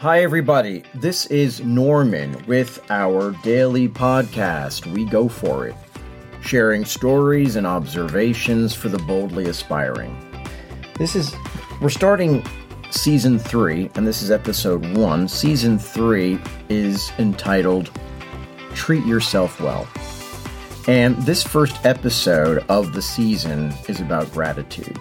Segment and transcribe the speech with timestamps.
[0.00, 0.82] Hi, everybody.
[0.94, 4.90] This is Norman with our daily podcast.
[4.94, 5.74] We go for it,
[6.40, 10.16] sharing stories and observations for the boldly aspiring.
[10.96, 11.34] This is,
[11.82, 12.42] we're starting
[12.90, 15.28] season three, and this is episode one.
[15.28, 16.40] Season three
[16.70, 17.90] is entitled
[18.72, 19.86] Treat Yourself Well.
[20.88, 24.98] And this first episode of the season is about gratitude.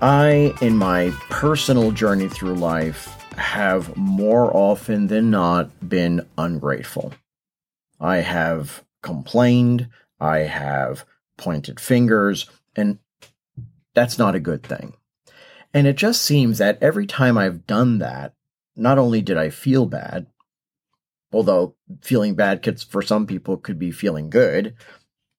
[0.00, 7.14] I, in my personal journey through life, have more often than not been ungrateful.
[8.00, 9.88] I have complained,
[10.20, 11.04] I have
[11.36, 12.98] pointed fingers, and
[13.94, 14.94] that's not a good thing.
[15.72, 18.34] And it just seems that every time I've done that,
[18.74, 20.26] not only did I feel bad,
[21.32, 24.74] although feeling bad could, for some people could be feeling good,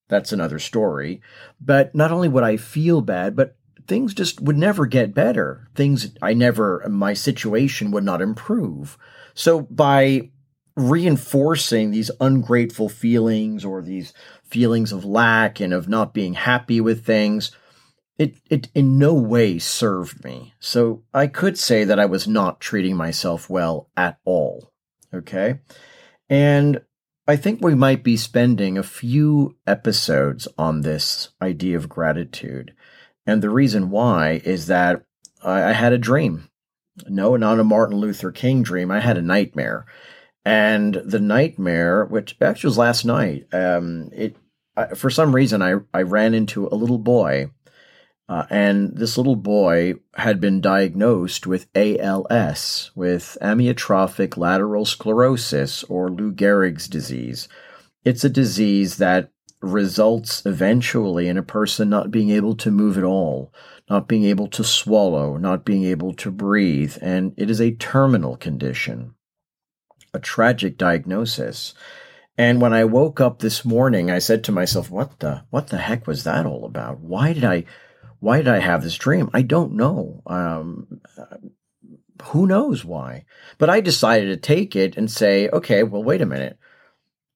[0.08, 1.22] that's another story.
[1.60, 3.57] But not only would I feel bad, but
[3.88, 5.68] things just would never get better.
[5.76, 8.98] Things I never, my situation would not improve.
[9.34, 10.32] So by
[10.76, 17.06] reinforcing these ungrateful feelings or these feelings of lack and of not being happy with
[17.06, 17.52] things,
[18.18, 20.54] it, it in no way served me.
[20.60, 24.72] So I could say that I was not treating myself well at all.
[25.14, 25.60] Okay.
[26.30, 26.82] And
[27.28, 32.74] I think we might be spending a few episodes on this idea of gratitude.
[33.28, 35.04] And the reason why is that
[35.44, 36.50] I, I had a dream.
[37.08, 38.90] No, not a Martin Luther King dream.
[38.90, 39.86] I had a nightmare.
[40.44, 44.36] And the nightmare, which actually was last night, um, it
[44.76, 47.52] I, for some reason I, I ran into a little boy
[48.30, 56.10] uh, and this little boy had been diagnosed with ALS, with amyotrophic lateral sclerosis, or
[56.10, 57.48] Lou Gehrig's disease.
[58.04, 63.04] It's a disease that results eventually in a person not being able to move at
[63.04, 63.54] all,
[63.90, 68.38] not being able to swallow, not being able to breathe, and it is a terminal
[68.38, 69.16] condition,
[70.14, 71.74] a tragic diagnosis.
[72.38, 75.78] And when I woke up this morning, I said to myself, "What the what the
[75.78, 77.00] heck was that all about?
[77.00, 77.66] Why did I
[78.20, 79.30] why did I have this dream?
[79.34, 80.22] I don't know.
[80.26, 81.02] Um,
[82.24, 83.26] who knows why?
[83.58, 86.58] But I decided to take it and say, okay, well, wait a minute.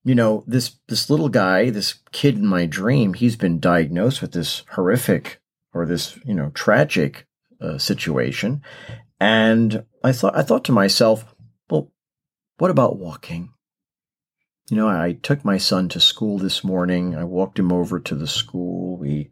[0.03, 4.31] You know, this this little guy, this kid in my dream, he's been diagnosed with
[4.31, 5.39] this horrific
[5.73, 7.27] or this you know tragic
[7.61, 8.61] uh, situation,
[9.19, 11.35] and I thought I thought to myself,
[11.69, 11.91] well,
[12.57, 13.53] what about walking?
[14.69, 17.15] You know, I took my son to school this morning.
[17.15, 18.97] I walked him over to the school.
[18.97, 19.29] We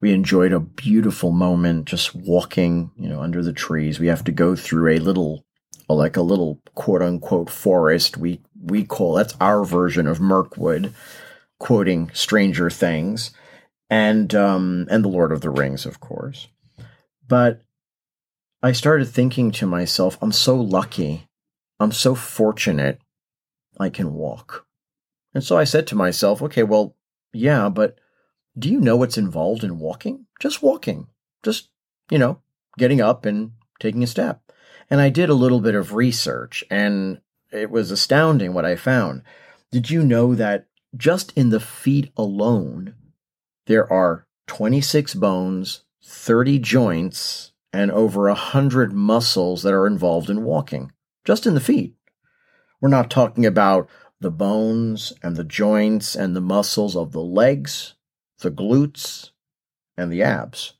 [0.00, 4.00] we enjoyed a beautiful moment just walking, you know, under the trees.
[4.00, 5.44] We have to go through a little,
[5.88, 8.16] like a little quote unquote forest.
[8.16, 10.92] We, we call that's our version of Mirkwood,
[11.58, 13.30] quoting Stranger Things
[13.88, 16.48] and, um, and The Lord of the Rings, of course.
[17.26, 17.62] But
[18.62, 21.28] I started thinking to myself, I'm so lucky.
[21.78, 23.00] I'm so fortunate
[23.78, 24.66] I can walk.
[25.34, 26.96] And so I said to myself, okay, well,
[27.32, 27.98] yeah, but
[28.58, 30.26] do you know what's involved in walking?
[30.40, 31.06] Just walking.
[31.42, 31.70] Just,
[32.10, 32.40] you know,
[32.76, 34.42] getting up and taking a step.
[34.90, 37.20] And I did a little bit of research and
[37.52, 39.22] it was astounding what I found.
[39.70, 40.66] Did you know that
[40.96, 42.94] just in the feet alone,
[43.66, 50.92] there are 26 bones, 30 joints, and over 100 muscles that are involved in walking?
[51.24, 51.94] Just in the feet.
[52.80, 53.88] We're not talking about
[54.20, 57.94] the bones and the joints and the muscles of the legs,
[58.40, 59.30] the glutes,
[59.96, 60.74] and the abs.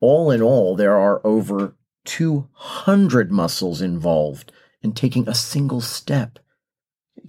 [0.00, 4.52] All in all, there are over 200 muscles involved
[4.82, 6.38] in taking a single step.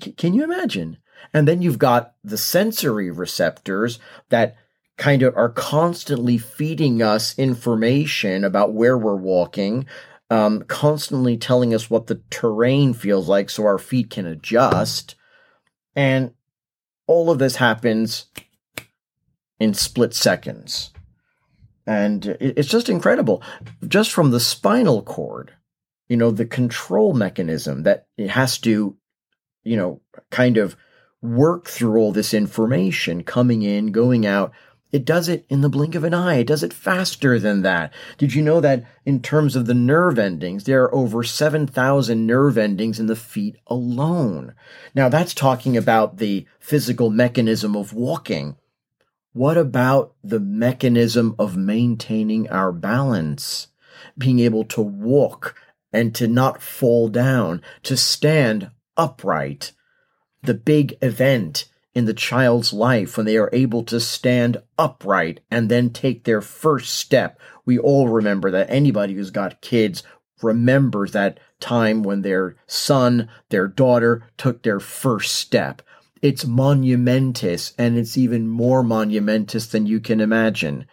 [0.02, 0.98] C- can you imagine?
[1.34, 4.00] And then you've got the sensory receptors
[4.30, 4.56] that
[4.98, 9.86] kind of are constantly feeding us information about where we're walking,
[10.30, 15.16] um, constantly telling us what the terrain feels like so our feet can adjust.
[15.96, 16.34] And
[17.08, 18.26] all of this happens
[19.60, 20.92] in split seconds.
[21.88, 23.42] And it's just incredible.
[23.88, 25.54] Just from the spinal cord,
[26.10, 28.98] you know, the control mechanism that it has to,
[29.64, 30.02] you know,
[30.32, 30.76] kind of
[31.22, 34.52] work through all this information coming in, going out.
[34.92, 36.38] It does it in the blink of an eye.
[36.38, 37.94] It does it faster than that.
[38.18, 42.58] Did you know that in terms of the nerve endings, there are over 7,000 nerve
[42.58, 44.56] endings in the feet alone?
[44.96, 48.56] Now that's talking about the physical mechanism of walking.
[49.34, 53.68] What about the mechanism of maintaining our balance?
[54.18, 55.56] Being able to walk
[55.92, 59.72] and to not fall down, to stand upright.
[60.44, 61.66] The big event
[61.96, 66.42] in the child's life when they are able to stand upright and then take their
[66.42, 67.40] first step.
[67.66, 70.04] We all remember that anybody who's got kids
[70.42, 75.82] remembers that time when their son, their daughter took their first step.
[76.22, 80.86] It's monumentous and it's even more monumentous than you can imagine.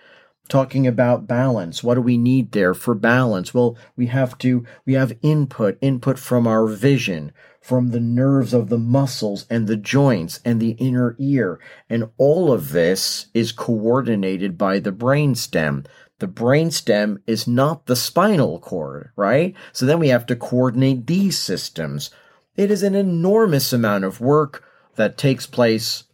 [0.49, 1.83] Talking about balance.
[1.83, 3.53] What do we need there for balance?
[3.53, 8.69] Well, we have to, we have input, input from our vision, from the nerves of
[8.69, 11.59] the muscles and the joints and the inner ear.
[11.91, 15.85] And all of this is coordinated by the brainstem.
[16.21, 19.53] The brainstem is not the spinal cord, right?
[19.73, 22.11] So then we have to coordinate these systems.
[22.57, 24.65] It is an enormous amount of work
[24.95, 26.05] that takes place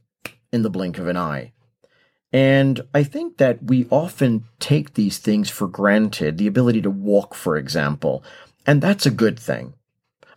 [0.50, 1.52] in the blink of an eye.
[2.32, 7.34] And I think that we often take these things for granted, the ability to walk,
[7.34, 8.25] for example,
[8.67, 9.75] and that's a good thing.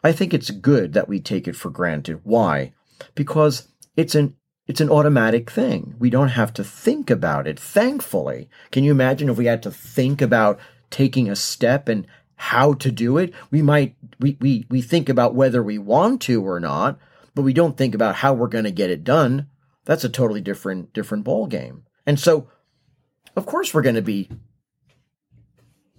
[0.04, 2.20] I think it's good that we take it for granted.
[2.24, 2.74] Why?
[3.16, 4.36] Because it's an
[4.68, 5.96] it's an automatic thing.
[6.00, 7.60] We don't have to think about it.
[7.60, 10.60] Thankfully, can you imagine if we had to think about
[10.90, 13.34] taking a step and how to do it?
[13.52, 17.00] We might we we we think about whether we want to or not,
[17.34, 19.48] but we don't think about how we're going to get it done.
[19.86, 21.84] That's a totally different different ball game.
[22.06, 22.50] And so,
[23.36, 24.30] of course, we're going to be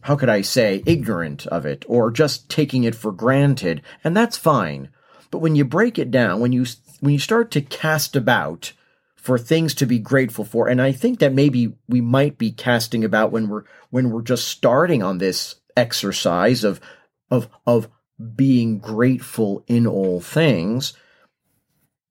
[0.07, 4.37] how could I say, ignorant of it or just taking it for granted, and that's
[4.37, 4.91] fine.
[5.33, 6.65] But when you break it down, when you
[7.01, 8.73] when you start to cast about
[9.17, 13.05] for things to be grateful for, and I think that maybe we might be casting
[13.05, 16.81] about when we're when we're just starting on this exercise of
[17.29, 17.89] of of
[18.37, 20.93] being grateful in all things.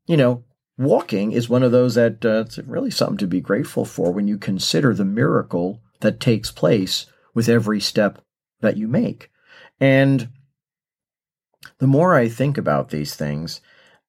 [0.06, 0.44] You know,
[0.77, 4.27] walking is one of those that uh, it's really something to be grateful for when
[4.27, 8.22] you consider the miracle that takes place with every step
[8.62, 9.30] that you make.
[9.80, 10.30] And
[11.80, 13.62] the more I think about these things,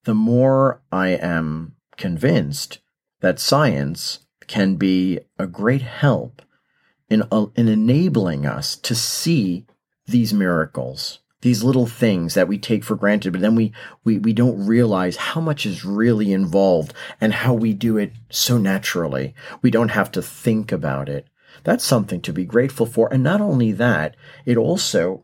[0.05, 2.79] the more I am convinced
[3.19, 6.41] that science can be a great help
[7.09, 9.65] in, uh, in enabling us to see
[10.05, 13.71] these miracles, these little things that we take for granted, but then we,
[14.03, 18.57] we, we don't realize how much is really involved and how we do it so
[18.57, 19.35] naturally.
[19.61, 21.27] We don't have to think about it.
[21.63, 23.11] That's something to be grateful for.
[23.13, 25.23] And not only that, it also,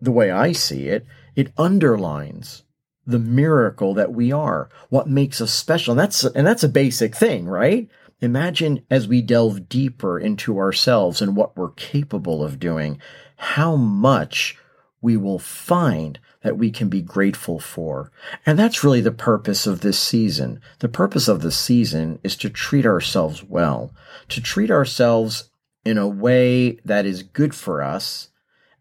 [0.00, 1.06] the way I see it,
[1.36, 2.64] it underlines
[3.06, 5.92] the miracle that we are, what makes us special.
[5.92, 7.88] And that's, and that's a basic thing, right?
[8.20, 13.00] Imagine as we delve deeper into ourselves and what we're capable of doing,
[13.36, 14.58] how much
[15.00, 18.10] we will find that we can be grateful for.
[18.44, 20.60] And that's really the purpose of this season.
[20.80, 23.92] The purpose of the season is to treat ourselves well,
[24.28, 25.50] to treat ourselves
[25.84, 28.28] in a way that is good for us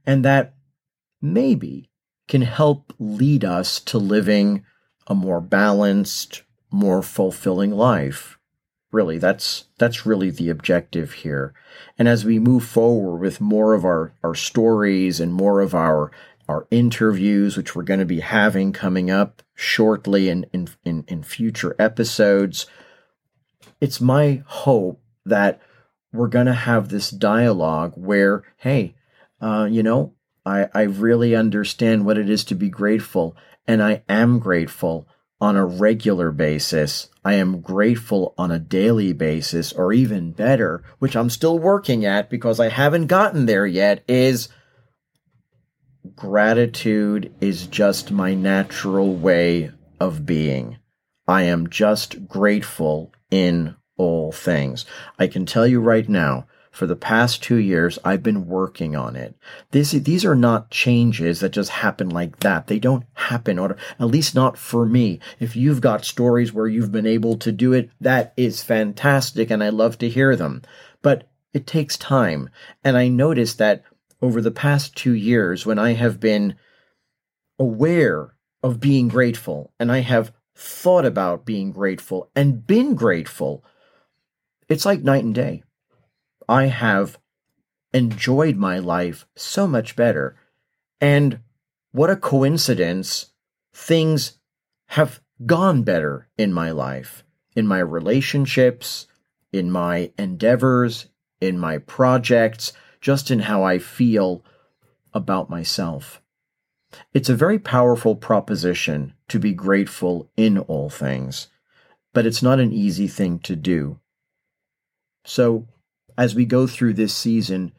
[0.06, 0.56] and that
[1.22, 1.90] maybe
[2.28, 4.66] can help lead us to living
[5.08, 8.37] a more balanced, more fulfilling life.
[8.98, 11.54] Really, that's that's really the objective here.
[12.00, 16.12] And as we move forward with more of our, our stories and more of our
[16.50, 21.22] our interviews, which we're going to be having coming up shortly in, in, in, in
[21.22, 22.66] future episodes,
[23.80, 25.62] it's my hope that
[26.12, 28.96] we're going to have this dialogue where, hey,
[29.40, 34.02] uh, you know, I, I really understand what it is to be grateful, and I
[34.10, 35.08] am grateful
[35.40, 37.10] on a regular basis.
[37.24, 42.30] I am grateful on a daily basis, or even better, which I'm still working at
[42.30, 44.50] because I haven't gotten there yet, is
[46.16, 50.78] gratitude is just my natural way of being.
[51.28, 54.86] I am just grateful in all things.
[55.20, 59.16] I can tell you right now, for the past two years, I've been working on
[59.16, 59.36] it.
[59.72, 62.68] This, these are not changes that just happen like that.
[62.68, 65.20] They don't happen, or at least not for me.
[65.40, 69.64] If you've got stories where you've been able to do it, that is fantastic, and
[69.64, 70.62] I love to hear them.
[71.02, 72.48] But it takes time.
[72.84, 73.84] And I noticed that
[74.22, 76.58] over the past two years, when I have been
[77.58, 83.66] aware of being grateful, and I have thought about being grateful and been grateful,
[84.70, 85.64] it's like night and day.
[86.48, 87.18] I have
[87.94, 90.38] enjoyed my life so much better.
[91.02, 91.40] And
[91.92, 93.28] what a coincidence,
[93.74, 94.40] things
[94.88, 97.24] have gone better in my life,
[97.56, 99.08] in my relationships,
[99.52, 101.08] in my endeavors,
[101.42, 104.44] in my projects, just in how I feel
[105.14, 106.22] about myself.
[107.14, 111.48] It's a very powerful proposition to be grateful in all things,
[112.14, 114.00] but it's not an easy thing to do.
[115.26, 115.68] So,
[116.18, 117.72] as we go through this season,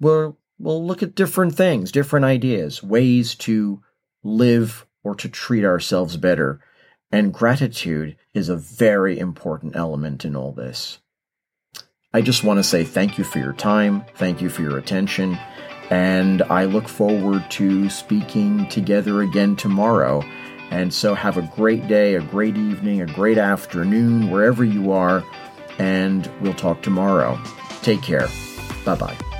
[0.00, 3.82] we'll, we'll look at different things, different ideas, ways to
[4.22, 6.60] live or to treat ourselves better.
[7.12, 10.98] And gratitude is a very important element in all this.
[12.12, 15.36] I just want to say thank you for your time, thank you for your attention,
[15.90, 20.22] And I look forward to speaking together again tomorrow.
[20.70, 25.22] And so have a great day, a great evening, a great afternoon, wherever you are.
[25.78, 27.38] And we'll talk tomorrow.
[27.82, 28.28] Take care.
[28.84, 29.33] Bye bye.